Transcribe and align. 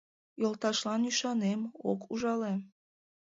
Йолташлан 0.41 1.01
ÿшанем– 1.11 1.61
ок 1.89 2.01
ужале. 2.11 2.53